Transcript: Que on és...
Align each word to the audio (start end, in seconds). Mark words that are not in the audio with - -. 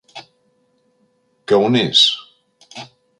Que 1.51 1.59
on 1.67 1.77
és... 1.83 2.01